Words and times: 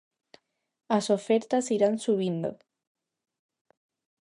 As 0.97 1.05
ofertas 1.17 1.65
irán 1.75 1.95
subindo! 2.05 2.51